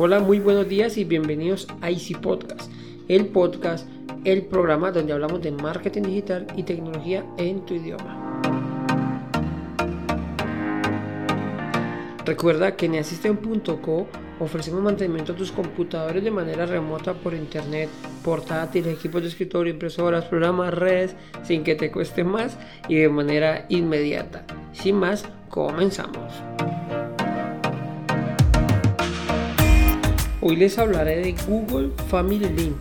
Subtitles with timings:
[0.00, 2.70] Hola, muy buenos días y bienvenidos a Easy Podcast,
[3.08, 3.88] el podcast,
[4.22, 8.40] el programa donde hablamos de marketing digital y tecnología en tu idioma.
[12.24, 14.06] Recuerda que en Asystem.co
[14.38, 17.88] ofrecemos mantenimiento a tus computadores de manera remota por internet,
[18.22, 22.56] portátiles, equipos de escritorio, impresoras, programas, redes, sin que te cueste más
[22.88, 24.44] y de manera inmediata.
[24.72, 26.32] Sin más, comenzamos.
[30.40, 32.76] Hoy les hablaré de Google Family Link,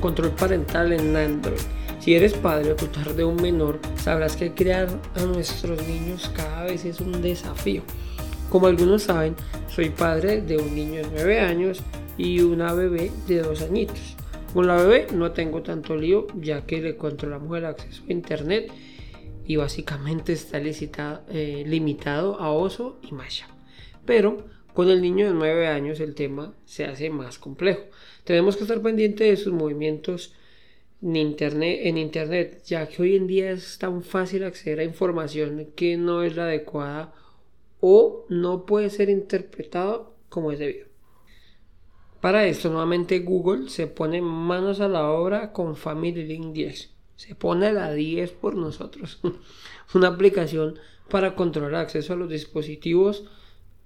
[0.00, 1.60] control parental en Android.
[2.00, 6.64] Si eres padre o tutor de un menor, sabrás que crear a nuestros niños cada
[6.64, 7.82] vez es un desafío.
[8.50, 9.36] Como algunos saben,
[9.68, 11.82] soy padre de un niño de 9 años
[12.16, 14.16] y una bebé de 2 añitos.
[14.52, 18.72] Con la bebé no tengo tanto lío ya que le controlamos el acceso a internet
[19.46, 23.46] y básicamente está eh, limitado a Oso y Masha.
[24.04, 27.82] Pero con el niño de 9 años el tema se hace más complejo.
[28.24, 30.34] Tenemos que estar pendientes de sus movimientos
[31.02, 35.68] en internet, en internet, ya que hoy en día es tan fácil acceder a información
[35.76, 37.12] que no es la adecuada
[37.80, 40.88] o no puede ser interpretado como es debido.
[42.20, 46.90] Para esto, nuevamente Google se pone manos a la obra con Family Link 10.
[47.14, 49.20] Se pone la 10 por nosotros.
[49.94, 53.24] Una aplicación para controlar acceso a los dispositivos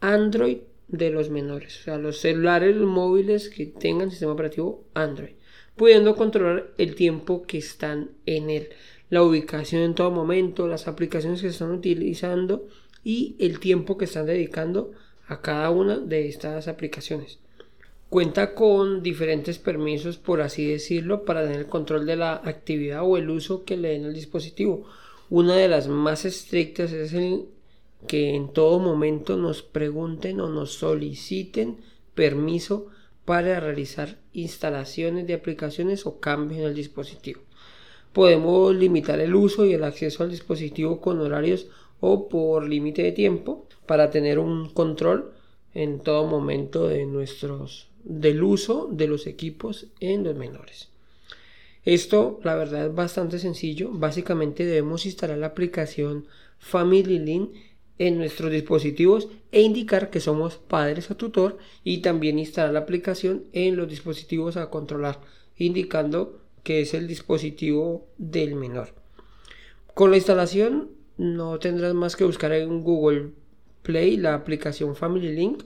[0.00, 0.58] Android
[0.88, 5.32] de los menores, o sea, los celulares, los móviles que tengan sistema operativo Android,
[5.76, 8.70] pudiendo controlar el tiempo que están en él,
[9.10, 12.66] la ubicación en todo momento, las aplicaciones que están utilizando
[13.04, 14.92] y el tiempo que están dedicando
[15.26, 17.38] a cada una de estas aplicaciones.
[18.08, 23.28] Cuenta con diferentes permisos, por así decirlo, para tener control de la actividad o el
[23.28, 24.86] uso que le den al dispositivo.
[25.28, 27.44] Una de las más estrictas es el
[28.06, 31.78] que en todo momento nos pregunten o nos soliciten
[32.14, 32.86] permiso
[33.24, 37.42] para realizar instalaciones de aplicaciones o cambios en el dispositivo.
[38.12, 41.66] Podemos limitar el uso y el acceso al dispositivo con horarios
[42.00, 45.32] o por límite de tiempo para tener un control
[45.74, 50.88] en todo momento de nuestros del uso de los equipos en los menores.
[51.84, 53.90] Esto la verdad es bastante sencillo.
[53.92, 56.26] Básicamente debemos instalar la aplicación
[56.58, 57.50] Family Link
[57.98, 63.44] en nuestros dispositivos e indicar que somos padres o tutor y también instalar la aplicación
[63.52, 65.20] en los dispositivos a controlar
[65.56, 68.94] indicando que es el dispositivo del menor.
[69.94, 73.30] Con la instalación no tendrás más que buscar en Google
[73.82, 75.62] Play la aplicación Family Link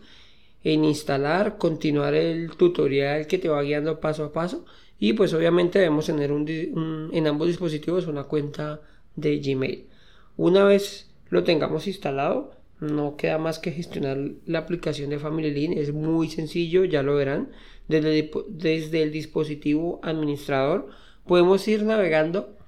[0.65, 4.65] en instalar, continuar el tutorial que te va guiando paso a paso
[4.99, 8.81] y pues obviamente debemos tener en ambos dispositivos una cuenta
[9.17, 9.89] de Gmail.
[10.37, 15.79] Una vez lo tengamos instalado, no queda más que gestionar la aplicación de Family Link.
[15.79, 17.53] Es muy sencillo, ya lo verán.
[17.89, 20.91] Desde, desde el dispositivo administrador
[21.27, 22.59] podemos ir navegando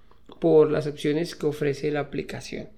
[0.41, 2.71] por las opciones que ofrece la aplicación.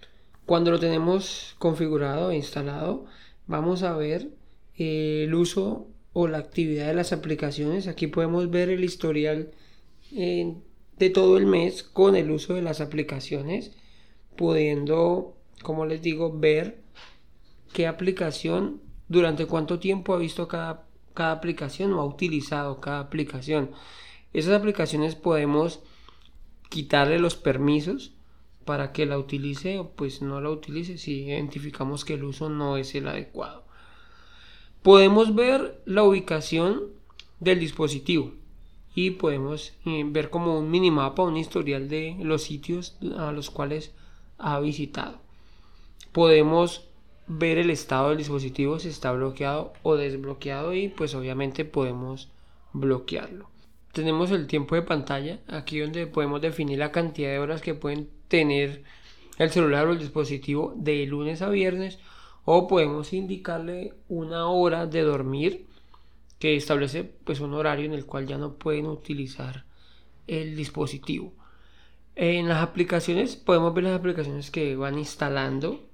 [0.45, 3.07] Cuando lo tenemos configurado e instalado,
[3.47, 4.31] vamos a ver
[4.75, 7.87] el uso o la actividad de las aplicaciones.
[7.87, 9.53] Aquí podemos ver el historial
[10.11, 10.53] eh,
[10.99, 13.71] de todo el mes con el uso de las aplicaciones,
[14.35, 16.81] pudiendo como les digo, ver
[17.73, 23.71] qué aplicación, durante cuánto tiempo ha visto cada, cada aplicación o ha utilizado cada aplicación.
[24.33, 25.81] Esas aplicaciones podemos
[26.69, 28.13] quitarle los permisos
[28.65, 32.77] para que la utilice o pues no la utilice si identificamos que el uso no
[32.77, 33.65] es el adecuado.
[34.83, 36.83] Podemos ver la ubicación
[37.41, 38.35] del dispositivo
[38.95, 43.93] y podemos eh, ver como un minimapa, un historial de los sitios a los cuales
[44.39, 45.26] ha visitado
[46.17, 46.89] podemos
[47.27, 52.31] ver el estado del dispositivo si está bloqueado o desbloqueado y pues obviamente podemos
[52.73, 53.51] bloquearlo.
[53.93, 58.09] Tenemos el tiempo de pantalla, aquí donde podemos definir la cantidad de horas que pueden
[58.29, 58.83] tener
[59.37, 61.99] el celular o el dispositivo de lunes a viernes
[62.47, 65.67] o podemos indicarle una hora de dormir
[66.39, 69.67] que establece pues un horario en el cual ya no pueden utilizar
[70.27, 71.35] el dispositivo.
[72.15, 75.87] En las aplicaciones podemos ver las aplicaciones que van instalando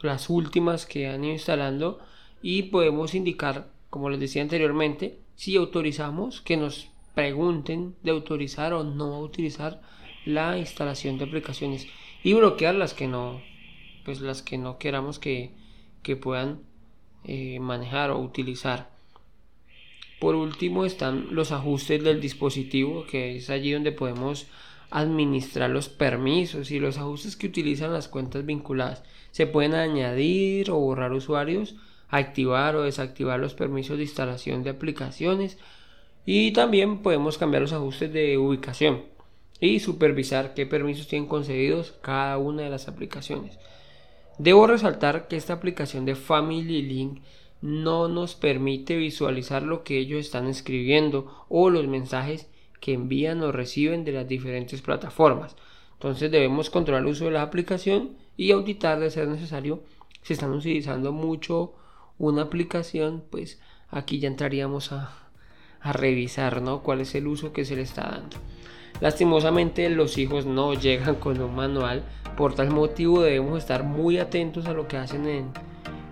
[0.00, 2.00] las últimas que han ido instalando
[2.42, 8.84] y podemos indicar, como les decía anteriormente, si autorizamos que nos pregunten de autorizar o
[8.84, 9.80] no autorizar
[10.24, 11.86] la instalación de aplicaciones
[12.22, 13.40] y bloquear las que no,
[14.04, 15.52] pues las que no queramos que,
[16.02, 16.60] que puedan
[17.24, 18.90] eh, manejar o utilizar.
[20.20, 24.46] Por último están los ajustes del dispositivo, que es allí donde podemos
[24.90, 29.02] administrar los permisos y los ajustes que utilizan las cuentas vinculadas.
[29.30, 31.76] Se pueden añadir o borrar usuarios
[32.08, 35.58] activar o desactivar los permisos de instalación de aplicaciones
[36.24, 39.02] y también podemos cambiar los ajustes de ubicación
[39.60, 43.58] y supervisar qué permisos tienen concedidos cada una de las aplicaciones.
[44.38, 47.22] Debo resaltar que esta aplicación de Family Link
[47.62, 52.48] no nos permite visualizar lo que ellos están escribiendo o los mensajes
[52.80, 55.56] que envían o reciben de las diferentes plataformas.
[55.94, 59.82] Entonces debemos controlar el uso de la aplicación y auditar de ser necesario
[60.22, 61.72] si están utilizando mucho
[62.18, 65.12] una aplicación, pues aquí ya entraríamos a,
[65.80, 66.82] a revisar ¿no?
[66.82, 68.36] cuál es el uso que se le está dando.
[69.00, 72.02] Lastimosamente los hijos no llegan con un manual,
[72.36, 75.50] por tal motivo debemos estar muy atentos a lo que hacen en,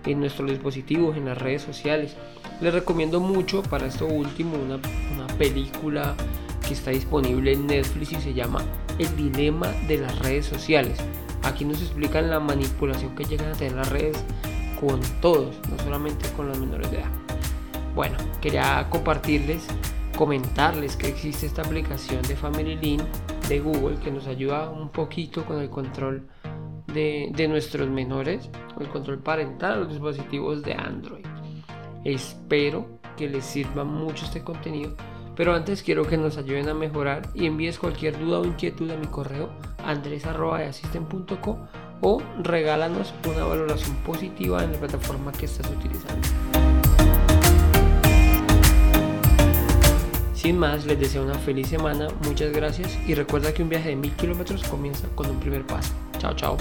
[0.05, 2.15] en nuestros dispositivos, en las redes sociales.
[2.61, 4.79] Les recomiendo mucho para esto último una,
[5.13, 6.15] una película
[6.65, 8.63] que está disponible en Netflix y se llama
[8.97, 10.99] El dilema de las redes sociales.
[11.43, 14.23] Aquí nos explican la manipulación que llegan a tener las redes
[14.79, 17.11] con todos, no solamente con los menores de edad.
[17.93, 19.67] Bueno, quería compartirles,
[20.17, 23.03] comentarles que existe esta aplicación de Family Link
[23.47, 26.27] de Google que nos ayuda un poquito con el control
[26.87, 31.25] de, de nuestros menores, el control parental a los dispositivos de Android.
[32.03, 34.95] Espero que les sirva mucho este contenido
[35.35, 38.97] pero antes quiero que nos ayuden a mejorar y envíes cualquier duda o inquietud a
[38.97, 39.49] mi correo
[39.83, 41.59] andres.asisten.co
[42.01, 46.27] o regálanos una valoración positiva en la plataforma que estás utilizando.
[50.33, 53.95] Sin más, les deseo una feliz semana, muchas gracias y recuerda que un viaje de
[53.95, 55.93] mil kilómetros comienza con un primer paso.
[56.19, 56.57] Chao, chao.